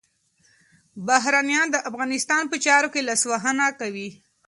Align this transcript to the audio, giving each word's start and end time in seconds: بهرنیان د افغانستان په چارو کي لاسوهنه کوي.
بهرنیان 1.07 1.67
د 1.71 1.77
افغانستان 1.89 2.43
په 2.51 2.57
چارو 2.65 2.87
کي 2.93 3.01
لاسوهنه 3.07 3.67
کوي. 3.79 4.09